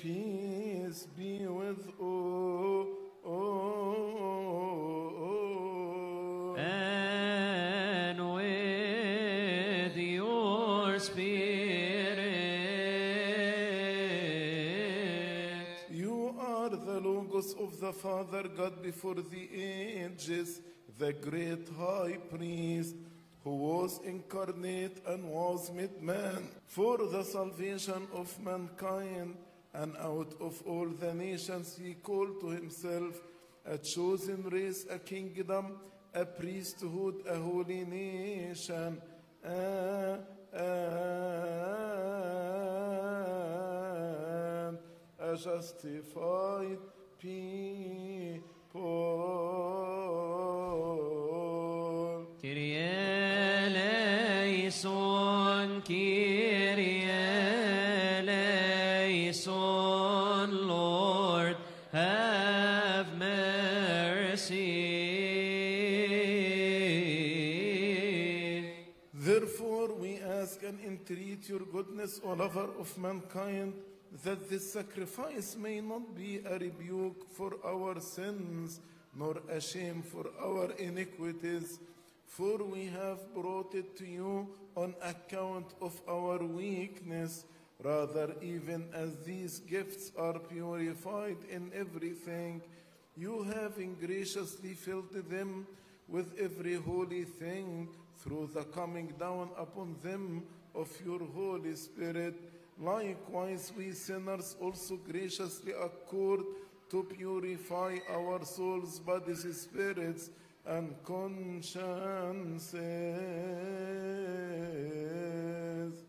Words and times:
Peace 0.00 1.06
be 1.16 1.44
with 1.46 1.90
all. 2.00 2.86
and 6.56 8.34
with 8.34 9.96
your 9.96 10.98
spirit. 11.00 12.28
You 15.90 16.34
are 16.38 16.70
the 16.70 17.00
Logos 17.00 17.54
of 17.54 17.80
the 17.80 17.92
Father 17.92 18.44
God 18.56 18.80
before 18.82 19.16
the 19.16 19.48
ages, 19.52 20.60
the 20.98 21.12
great 21.12 21.68
high 21.76 22.18
priest 22.30 22.94
who 23.42 23.56
was 23.56 24.00
incarnate 24.04 25.00
and 25.06 25.24
was 25.24 25.72
made 25.72 26.00
man 26.02 26.48
for 26.66 26.98
the 26.98 27.24
salvation 27.24 28.06
of 28.14 28.38
mankind. 28.40 29.36
And 29.74 29.96
out 29.98 30.34
of 30.40 30.62
all 30.66 30.88
the 30.88 31.12
nations 31.14 31.78
he 31.80 31.94
called 31.94 32.40
to 32.40 32.48
himself 32.48 33.20
a 33.66 33.78
chosen 33.78 34.42
race, 34.50 34.86
a 34.90 34.98
kingdom, 34.98 35.78
a 36.14 36.24
priesthood, 36.24 37.22
a 37.28 37.38
holy 37.38 37.84
nation. 37.84 39.00
and 39.44 40.22
a 45.20 45.36
justified 45.36 46.78
people. 47.20 48.48
And 70.62 70.78
entreat 70.80 71.48
your 71.48 71.60
goodness, 71.60 72.20
O 72.24 72.32
lover 72.32 72.68
of 72.78 72.96
mankind, 72.96 73.74
that 74.24 74.48
this 74.48 74.72
sacrifice 74.72 75.56
may 75.56 75.80
not 75.80 76.16
be 76.16 76.40
a 76.44 76.58
rebuke 76.58 77.30
for 77.32 77.56
our 77.64 78.00
sins, 78.00 78.80
nor 79.14 79.36
a 79.50 79.60
shame 79.60 80.02
for 80.02 80.26
our 80.40 80.72
iniquities. 80.78 81.78
For 82.26 82.58
we 82.58 82.86
have 82.86 83.34
brought 83.34 83.74
it 83.74 83.96
to 83.98 84.06
you 84.06 84.48
on 84.74 84.94
account 85.02 85.74
of 85.80 86.00
our 86.08 86.38
weakness. 86.38 87.44
Rather, 87.82 88.34
even 88.42 88.88
as 88.92 89.16
these 89.24 89.60
gifts 89.60 90.12
are 90.16 90.38
purified 90.38 91.38
in 91.50 91.70
everything, 91.74 92.62
you 93.16 93.42
having 93.42 93.96
graciously 94.00 94.74
filled 94.74 95.12
them 95.12 95.66
with 96.08 96.34
every 96.38 96.74
holy 96.74 97.24
thing 97.24 97.88
through 98.16 98.48
the 98.54 98.64
coming 98.64 99.12
down 99.18 99.50
upon 99.56 99.96
them 100.02 100.42
of 100.74 100.88
your 101.04 101.20
Holy 101.34 101.74
Spirit. 101.74 102.34
Likewise, 102.80 103.72
we 103.76 103.92
sinners 103.92 104.56
also 104.60 104.96
graciously 104.96 105.72
accord 105.72 106.40
to 106.90 107.02
purify 107.04 107.98
our 108.10 108.44
souls, 108.44 108.98
bodies, 109.00 109.44
spirits, 109.60 110.30
and 110.66 110.94
consciences. 111.04 112.72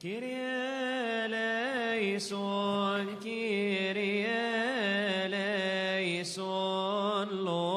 Kyrie 0.00 0.34
eleison, 2.14 3.16
Kyrie 3.20 4.26
eleison, 6.16 7.44
Lord, 7.44 7.75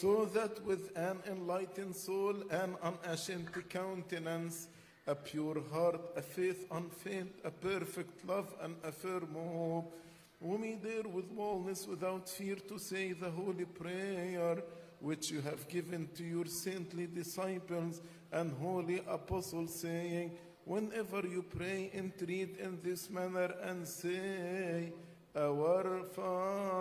So 0.00 0.26
that 0.34 0.62
with 0.66 0.94
an 0.94 1.20
enlightened 1.26 1.96
soul, 1.96 2.34
an 2.50 2.76
unashamed 2.82 3.48
countenance, 3.70 4.68
a 5.06 5.14
pure 5.14 5.62
heart, 5.72 6.02
a 6.14 6.20
faith 6.20 6.66
unfeigned, 6.70 7.32
a 7.44 7.50
perfect 7.50 8.22
love, 8.28 8.54
and 8.60 8.76
a 8.84 8.92
firm 8.92 9.28
hope, 9.32 9.96
we 10.38 10.74
dare 10.74 11.08
with 11.10 11.34
boldness, 11.34 11.86
without 11.86 12.28
fear, 12.28 12.56
to 12.68 12.78
say 12.78 13.12
the 13.12 13.30
holy 13.30 13.64
prayer 13.64 14.62
which 15.00 15.30
you 15.30 15.40
have 15.40 15.66
given 15.66 16.10
to 16.14 16.24
your 16.24 16.44
saintly 16.44 17.06
disciples 17.06 18.02
and 18.32 18.52
holy 18.60 19.00
apostles, 19.08 19.80
saying, 19.80 20.30
Whenever 20.66 21.26
you 21.26 21.42
pray, 21.42 21.90
entreat 21.94 22.58
in 22.58 22.78
this 22.82 23.08
manner 23.08 23.54
and 23.62 23.88
say, 23.88 24.92
Our 25.34 26.02
Father 26.14 26.75